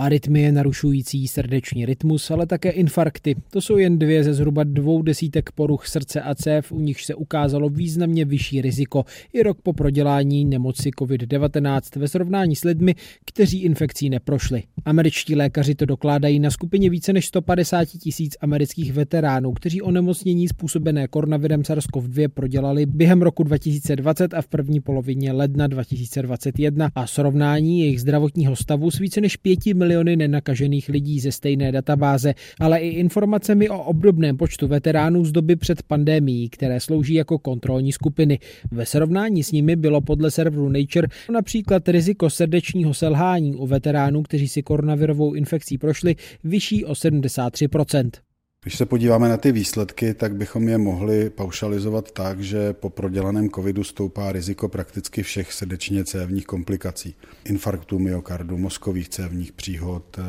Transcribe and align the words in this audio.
Arytmie 0.00 0.52
narušující 0.52 1.28
srdeční 1.28 1.86
rytmus, 1.86 2.30
ale 2.30 2.46
také 2.46 2.70
infarkty. 2.70 3.36
To 3.50 3.60
jsou 3.60 3.76
jen 3.76 3.98
dvě 3.98 4.24
ze 4.24 4.34
zhruba 4.34 4.64
dvou 4.64 5.02
desítek 5.02 5.52
poruch 5.52 5.86
srdce 5.86 6.20
a 6.20 6.34
cév, 6.34 6.72
u 6.72 6.80
nich 6.80 7.00
se 7.00 7.14
ukázalo 7.14 7.68
významně 7.68 8.24
vyšší 8.24 8.62
riziko 8.62 9.04
i 9.32 9.42
rok 9.42 9.62
po 9.62 9.72
prodělání 9.72 10.44
nemoci 10.44 10.90
COVID-19 10.90 12.00
ve 12.00 12.08
srovnání 12.08 12.56
s 12.56 12.64
lidmi, 12.64 12.94
kteří 13.26 13.62
infekcí 13.62 14.10
neprošli. 14.10 14.62
Američtí 14.84 15.34
lékaři 15.34 15.74
to 15.74 15.86
dokládají 15.86 16.40
na 16.40 16.50
skupině 16.50 16.90
více 16.90 17.12
než 17.12 17.26
150 17.26 17.84
tisíc 17.84 18.36
amerických 18.40 18.92
veteránů, 18.92 19.52
kteří 19.52 19.82
onemocnění 19.82 20.48
způsobené 20.48 21.08
koronavirem 21.08 21.62
SARS-CoV-2 21.62 22.28
prodělali 22.28 22.86
během 22.86 23.22
roku 23.22 23.42
2020 23.42 24.34
a 24.34 24.42
v 24.42 24.48
první 24.48 24.80
polovině 24.80 25.32
ledna 25.32 25.66
2021 25.66 26.90
a 26.94 27.06
srovnání 27.06 27.80
jejich 27.80 28.00
zdravotního 28.00 28.56
stavu 28.56 28.90
s 28.90 28.98
více 28.98 29.20
než 29.20 29.36
5 29.36 29.66
miliony 29.66 30.16
nenakažených 30.16 30.88
lidí 30.88 31.20
ze 31.20 31.32
stejné 31.32 31.72
databáze, 31.72 32.34
ale 32.60 32.78
i 32.78 32.88
informacemi 32.88 33.68
o 33.68 33.82
obdobném 33.82 34.36
počtu 34.36 34.68
veteránů 34.68 35.24
z 35.24 35.32
doby 35.32 35.56
před 35.56 35.82
pandemií, 35.82 36.48
které 36.48 36.80
slouží 36.80 37.14
jako 37.14 37.38
kontrolní 37.38 37.92
skupiny. 37.92 38.38
Ve 38.70 38.86
srovnání 38.86 39.42
s 39.42 39.52
nimi 39.52 39.76
bylo 39.76 40.00
podle 40.00 40.30
serveru 40.30 40.68
Nature 40.68 41.08
například 41.32 41.88
riziko 41.88 42.30
srdečního 42.30 42.94
selhání 42.94 43.54
u 43.54 43.66
veteránů, 43.66 44.22
kteří 44.22 44.48
si 44.48 44.62
koronavirovou 44.70 45.34
infekcí 45.34 45.78
prošli, 45.78 46.16
vyšší 46.44 46.84
o 46.84 46.92
73%. 46.92 48.29
Když 48.64 48.76
se 48.76 48.86
podíváme 48.86 49.28
na 49.28 49.36
ty 49.36 49.52
výsledky, 49.52 50.14
tak 50.14 50.36
bychom 50.36 50.68
je 50.68 50.78
mohli 50.78 51.30
paušalizovat 51.30 52.10
tak, 52.10 52.40
že 52.40 52.72
po 52.72 52.90
prodělaném 52.90 53.50
covidu 53.50 53.84
stoupá 53.84 54.32
riziko 54.32 54.68
prakticky 54.68 55.22
všech 55.22 55.52
srdečně 55.52 56.04
cévních 56.04 56.46
komplikací. 56.46 57.14
Infarktu 57.44 57.98
myokardu, 57.98 58.58
mozkových 58.58 59.08
cévních 59.08 59.52
příhod, 59.52 60.18
eh, 60.18 60.22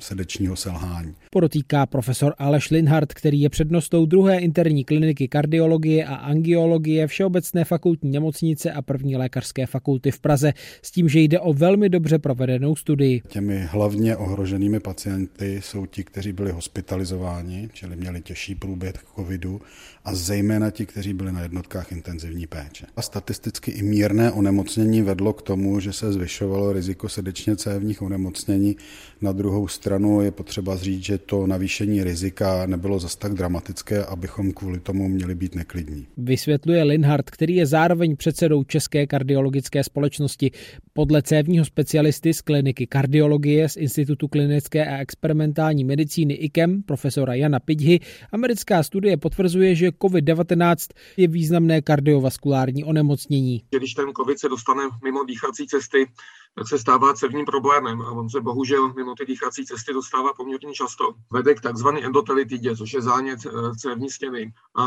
srdečního 0.00 0.56
selhání. 0.56 1.14
Podotýká 1.30 1.86
profesor 1.86 2.34
Aleš 2.38 2.70
Linhardt, 2.70 3.14
který 3.14 3.40
je 3.40 3.50
přednostou 3.50 4.06
druhé 4.06 4.38
interní 4.38 4.84
kliniky 4.84 5.28
kardiologie 5.28 6.04
a 6.04 6.14
angiologie 6.14 7.06
Všeobecné 7.06 7.64
fakultní 7.64 8.10
nemocnice 8.10 8.72
a 8.72 8.82
první 8.82 9.16
lékařské 9.16 9.66
fakulty 9.66 10.10
v 10.10 10.20
Praze, 10.20 10.52
s 10.82 10.90
tím, 10.90 11.08
že 11.08 11.20
jde 11.20 11.40
o 11.40 11.52
velmi 11.52 11.88
dobře 11.88 12.18
provedenou 12.18 12.76
studii. 12.76 13.22
Těmi 13.28 13.66
hlavně 13.70 14.16
ohroženými 14.16 14.80
pacienty 14.80 15.60
jsou 15.62 15.86
ti, 15.86 16.04
kteří 16.04 16.32
byli 16.32 16.50
hospitalizováni 16.50 17.67
čili 17.72 17.96
měli 17.96 18.20
těžší 18.20 18.54
průběh 18.54 18.94
covidu 19.16 19.60
a 20.04 20.14
zejména 20.14 20.70
ti, 20.70 20.86
kteří 20.86 21.14
byli 21.14 21.32
na 21.32 21.42
jednotkách 21.42 21.92
intenzivní 21.92 22.46
péče. 22.46 22.86
A 22.96 23.02
statisticky 23.02 23.70
i 23.70 23.82
mírné 23.82 24.32
onemocnění 24.32 25.02
vedlo 25.02 25.32
k 25.32 25.42
tomu, 25.42 25.80
že 25.80 25.92
se 25.92 26.12
zvyšovalo 26.12 26.72
riziko 26.72 27.08
srdečně 27.08 27.56
cévních 27.56 28.02
onemocnění. 28.02 28.76
Na 29.20 29.32
druhou 29.32 29.68
stranu 29.68 30.20
je 30.20 30.30
potřeba 30.30 30.76
říct, 30.76 31.04
že 31.04 31.18
to 31.18 31.46
navýšení 31.46 32.04
rizika 32.04 32.66
nebylo 32.66 32.98
zas 32.98 33.16
tak 33.16 33.34
dramatické, 33.34 34.04
abychom 34.04 34.52
kvůli 34.52 34.80
tomu 34.80 35.08
měli 35.08 35.34
být 35.34 35.54
neklidní. 35.54 36.06
Vysvětluje 36.16 36.82
Linhardt, 36.82 37.30
který 37.30 37.56
je 37.56 37.66
zároveň 37.66 38.16
předsedou 38.16 38.64
České 38.64 39.06
kardiologické 39.06 39.84
společnosti. 39.84 40.50
Podle 40.92 41.22
cévního 41.22 41.64
specialisty 41.64 42.34
z 42.34 42.40
kliniky 42.40 42.86
kardiologie 42.86 43.68
z 43.68 43.76
Institutu 43.76 44.28
klinické 44.28 44.86
a 44.86 44.96
experimentální 44.96 45.84
medicíny 45.84 46.34
IKEM, 46.34 46.82
profesora 46.82 47.34
Jana 47.34 47.57
Pidhy, 47.60 48.00
americká 48.32 48.82
studie 48.82 49.16
potvrzuje, 49.16 49.74
že 49.74 49.88
COVID-19 49.88 50.76
je 51.16 51.28
významné 51.28 51.82
kardiovaskulární 51.82 52.84
onemocnění. 52.84 53.62
Když 53.70 53.94
ten 53.94 54.12
COVID 54.12 54.38
se 54.38 54.48
dostane 54.48 54.82
mimo 55.04 55.24
dýchací 55.24 55.66
cesty, 55.66 56.06
tak 56.54 56.68
se 56.68 56.78
stává 56.78 57.14
cévním 57.14 57.44
problémem 57.44 58.02
a 58.02 58.10
on 58.10 58.30
se 58.30 58.40
bohužel 58.40 58.92
mimo 58.94 59.14
ty 59.14 59.26
dýchací 59.26 59.66
cesty 59.66 59.92
dostává 59.92 60.32
poměrně 60.32 60.72
často. 60.72 61.14
Vede 61.30 61.54
k 61.54 61.60
takzvané 61.60 62.00
endotelitidě, 62.00 62.76
což 62.76 62.92
je 62.92 63.02
zánět 63.02 63.38
eh, 63.46 63.50
cévní 63.76 64.10
stěny 64.10 64.52
a 64.74 64.86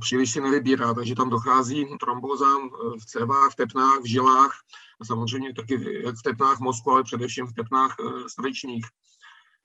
příliš 0.00 0.30
si 0.30 0.40
nevybírá, 0.40 0.94
takže 0.94 1.14
tam 1.14 1.30
dochází 1.30 1.86
trombózám 2.00 2.60
eh, 2.64 2.98
v 3.00 3.06
cévách, 3.06 3.52
v 3.52 3.56
tepnách, 3.56 4.00
v 4.02 4.08
žilách 4.08 4.52
a 5.00 5.04
samozřejmě 5.04 5.54
taky 5.54 5.76
v 6.18 6.22
tepnách 6.24 6.60
mozku, 6.60 6.90
ale 6.90 7.02
především 7.02 7.46
v 7.46 7.52
tepnách 7.52 7.96
eh, 8.00 8.28
srdečních. 8.28 8.86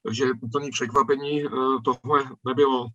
Takže 0.04 0.26
úplný 0.42 0.72
překvapení 0.72 1.44
tohle 1.86 2.24
nebylo 2.48 2.88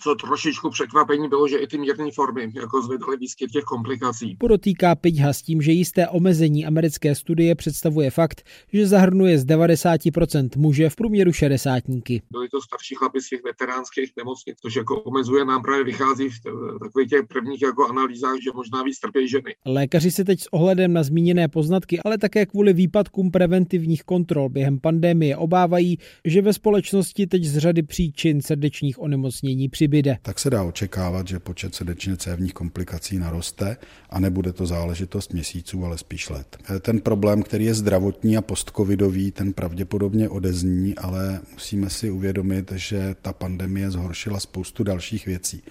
co 0.00 0.14
trošičku 0.14 0.70
překvapení 0.70 1.28
bylo, 1.28 1.48
že 1.48 1.56
i 1.56 1.66
ty 1.66 1.78
mírné 1.78 2.10
formy 2.14 2.52
jako 2.54 2.82
zvedaly 2.82 3.16
výskyt 3.16 3.50
těch 3.50 3.64
komplikací. 3.64 4.36
Podotýká 4.40 4.94
Piťha 4.94 5.32
s 5.32 5.42
tím, 5.42 5.62
že 5.62 5.72
jisté 5.72 6.08
omezení 6.08 6.66
americké 6.66 7.14
studie 7.14 7.54
představuje 7.54 8.10
fakt, 8.10 8.42
že 8.72 8.86
zahrnuje 8.86 9.38
z 9.38 9.46
90% 9.46 10.48
muže 10.56 10.90
v 10.90 10.96
průměru 10.96 11.32
šedesátníky. 11.32 12.22
Byli 12.30 12.48
to 12.48 12.60
starší 12.60 12.94
chlapi 12.94 13.20
z 13.20 13.28
těch 13.28 13.40
veteránských 13.44 14.12
nemocnic, 14.16 14.56
což 14.62 14.76
jako 14.76 15.00
omezuje 15.00 15.44
nám 15.44 15.62
právě 15.62 15.84
vychází 15.84 16.28
v 16.28 16.40
takových 16.82 17.08
těch 17.08 17.26
prvních 17.28 17.62
jako 17.62 17.88
analýzách, 17.88 18.36
že 18.44 18.50
možná 18.54 18.82
víc 18.82 18.98
trpějí 19.00 19.28
ženy. 19.28 19.54
Lékaři 19.66 20.10
se 20.10 20.24
teď 20.24 20.40
s 20.40 20.52
ohledem 20.52 20.92
na 20.92 21.02
zmíněné 21.02 21.48
poznatky, 21.48 22.00
ale 22.04 22.18
také 22.18 22.46
kvůli 22.46 22.72
výpadkům 22.72 23.30
preventivních 23.30 24.02
kontrol 24.02 24.48
během 24.48 24.80
pandemie 24.80 25.36
obávají, 25.36 25.98
že 26.24 26.42
ve 26.42 26.52
společnosti 26.52 27.26
teď 27.26 27.44
z 27.44 27.58
řady 27.58 27.82
příčin 27.82 28.42
srdečních 28.42 29.02
onemocnění 29.02 29.68
přibyde. 29.78 30.18
Tak 30.22 30.38
se 30.38 30.50
dá 30.50 30.62
očekávat, 30.62 31.28
že 31.28 31.38
počet 31.38 31.74
srdečně 31.74 32.16
cévních 32.16 32.54
komplikací 32.54 33.18
naroste 33.18 33.76
a 34.10 34.20
nebude 34.20 34.52
to 34.52 34.66
záležitost 34.66 35.32
měsíců, 35.32 35.84
ale 35.84 35.98
spíš 35.98 36.28
let. 36.28 36.56
Ten 36.80 37.00
problém, 37.00 37.42
který 37.42 37.64
je 37.64 37.74
zdravotní 37.74 38.36
a 38.36 38.42
postcovidový, 38.42 39.30
ten 39.30 39.52
pravděpodobně 39.52 40.28
odezní, 40.28 40.94
ale 40.94 41.40
musíme 41.52 41.90
si 41.90 42.10
uvědomit, 42.10 42.72
že 42.74 43.14
ta 43.22 43.32
pandemie 43.32 43.90
zhoršila 43.90 44.40
spoustu 44.40 44.84
dalších 44.84 45.26
věcí. 45.26 45.62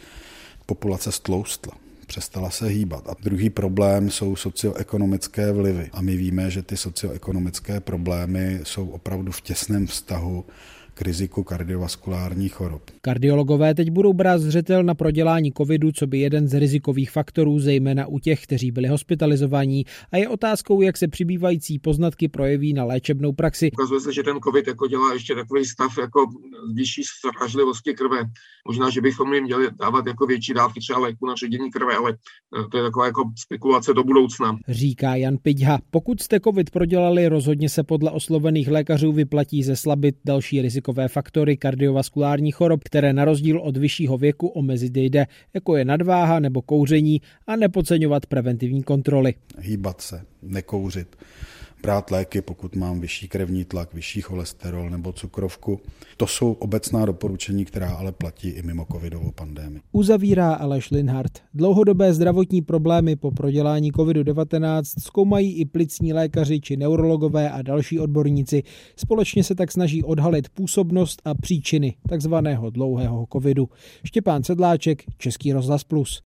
Populace 0.66 1.12
stloustla 1.12 1.74
přestala 2.08 2.50
se 2.50 2.68
hýbat. 2.68 3.10
A 3.10 3.16
druhý 3.24 3.50
problém 3.50 4.10
jsou 4.10 4.36
socioekonomické 4.36 5.52
vlivy. 5.52 5.90
A 5.94 6.02
my 6.02 6.16
víme, 6.18 6.52
že 6.52 6.62
ty 6.62 6.78
socioekonomické 6.78 7.80
problémy 7.80 8.60
jsou 8.64 8.90
opravdu 8.90 9.32
v 9.32 9.42
těsném 9.42 9.88
vztahu 9.88 10.46
k 10.98 11.02
riziku 11.02 11.44
kardiovaskulárních 11.44 12.54
chorob. 12.54 12.82
Kardiologové 13.02 13.76
teď 13.76 13.90
budou 13.90 14.14
brát 14.14 14.38
zřetel 14.42 14.84
na 14.84 14.96
prodělání 14.96 15.52
covidu, 15.58 15.92
co 15.92 16.08
by 16.08 16.20
jeden 16.20 16.48
z 16.48 16.60
rizikových 16.60 17.12
faktorů, 17.12 17.60
zejména 17.60 18.08
u 18.08 18.20
těch, 18.20 18.44
kteří 18.44 18.72
byli 18.72 18.88
hospitalizovaní. 18.88 19.86
A 20.12 20.18
je 20.18 20.30
otázkou, 20.30 20.82
jak 20.82 20.98
se 20.98 21.08
přibývající 21.08 21.80
poznatky 21.80 22.28
projeví 22.28 22.74
na 22.74 22.84
léčebnou 22.84 23.34
praxi. 23.34 23.72
Ukazuje 23.72 24.02
se, 24.02 24.14
že 24.14 24.24
ten 24.24 24.40
covid 24.40 24.68
jako 24.68 24.88
dělá 24.88 25.14
ještě 25.14 25.36
takový 25.36 25.66
stav 25.66 25.98
jako 25.98 26.26
vyšší 26.74 27.02
sražlivosti 27.04 27.94
krve. 27.94 28.18
Možná, 28.68 28.90
že 28.90 29.02
bychom 29.02 29.34
jim 29.34 29.44
měli 29.44 29.68
dávat 29.80 30.08
jako 30.08 30.26
větší 30.26 30.54
dávky 30.54 30.80
třeba 30.80 31.00
léku 31.00 31.26
na 31.26 31.36
ředění 31.36 31.72
krve, 31.72 31.96
ale 31.96 32.12
eh, 32.12 32.68
to 32.72 32.78
je 32.78 32.84
taková 32.84 33.06
jako 33.06 33.24
spekulace 33.38 33.94
do 33.94 34.04
budoucna. 34.04 34.58
Říká 34.68 35.16
Jan 35.16 35.38
Pidha. 35.38 35.80
Pokud 35.92 36.22
jste 36.22 36.40
covid 36.40 36.70
prodělali, 36.70 37.28
rozhodně 37.28 37.70
se 37.70 37.84
podle 37.84 38.12
oslovených 38.12 38.68
lékařů 38.68 39.12
vyplatí 39.12 39.64
zeslabit 39.64 40.16
další 40.26 40.62
riziko 40.62 40.87
rizikové 40.88 41.08
faktory 41.08 41.58
kardiovaskulárních 41.58 42.56
chorob, 42.56 42.84
které 42.84 43.14
na 43.14 43.26
rozdíl 43.26 43.60
od 43.60 43.78
vyššího 43.78 44.18
věku 44.18 44.48
omezit 44.48 44.98
jde, 44.98 45.26
jako 45.54 45.76
je 45.78 45.86
nadváha 45.86 46.40
nebo 46.40 46.62
kouření 46.62 47.22
a 47.48 47.56
nepodceňovat 47.56 48.26
preventivní 48.26 48.84
kontroly. 48.84 49.34
Hýbat 49.60 50.02
se, 50.02 50.22
nekouřit 50.42 51.16
brát 51.82 52.12
léky, 52.12 52.42
pokud 52.42 52.76
mám 52.76 53.00
vyšší 53.00 53.28
krevní 53.28 53.66
tlak, 53.66 53.94
vyšší 53.94 54.22
cholesterol 54.22 54.90
nebo 54.90 55.14
cukrovku. 55.14 55.80
To 56.18 56.28
jsou 56.28 56.52
obecná 56.52 57.06
doporučení, 57.06 57.66
která 57.66 57.90
ale 57.94 58.12
platí 58.12 58.50
i 58.50 58.64
mimo 58.64 58.86
covidovou 58.92 59.32
pandemii. 59.32 59.82
Uzavírá 59.92 60.54
Aleš 60.54 60.92
Linhardt. 60.92 61.40
Dlouhodobé 61.54 62.14
zdravotní 62.14 62.62
problémy 62.62 63.16
po 63.16 63.32
prodělání 63.32 63.92
covidu-19 63.92 64.84
zkoumají 65.00 65.54
i 65.54 65.66
plicní 65.66 66.14
lékaři 66.14 66.62
či 66.62 66.78
neurologové 66.78 67.52
a 67.52 67.62
další 67.62 68.00
odborníci. 68.00 68.64
Společně 68.96 69.44
se 69.44 69.56
tak 69.56 69.72
snaží 69.72 70.04
odhalit 70.04 70.50
působnost 70.50 71.22
a 71.26 71.34
příčiny 71.34 71.96
takzvaného 72.10 72.70
dlouhého 72.70 73.28
covidu. 73.34 73.70
Štěpán 74.04 74.44
Sedláček, 74.44 75.04
Český 75.18 75.54
rozhlas 75.54 75.84
Plus. 75.84 76.16